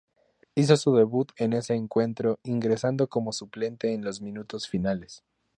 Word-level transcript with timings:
Hizo 0.55 0.77
su 0.77 0.95
debut 0.95 1.31
en 1.37 1.53
ese 1.53 1.75
encuentro, 1.75 2.39
ingresando 2.41 3.07
como 3.07 3.31
suplente 3.31 3.93
en 3.93 4.03
los 4.03 4.19
minutos 4.19 4.67
finales. 4.67 5.23